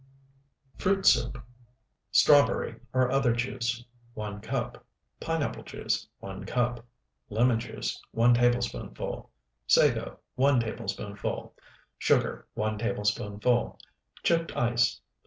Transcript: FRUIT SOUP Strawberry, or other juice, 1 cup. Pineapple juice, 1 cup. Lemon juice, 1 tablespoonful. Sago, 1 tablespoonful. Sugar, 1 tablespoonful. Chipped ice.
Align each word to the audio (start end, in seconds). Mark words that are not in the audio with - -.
FRUIT 0.79 1.05
SOUP 1.05 1.45
Strawberry, 2.09 2.79
or 2.91 3.11
other 3.11 3.33
juice, 3.33 3.85
1 4.15 4.41
cup. 4.41 4.83
Pineapple 5.19 5.61
juice, 5.61 6.07
1 6.21 6.43
cup. 6.45 6.83
Lemon 7.29 7.59
juice, 7.59 8.01
1 8.09 8.33
tablespoonful. 8.33 9.29
Sago, 9.67 10.17
1 10.33 10.59
tablespoonful. 10.59 11.53
Sugar, 11.99 12.47
1 12.55 12.79
tablespoonful. 12.79 13.77
Chipped 14.23 14.57
ice. 14.57 14.99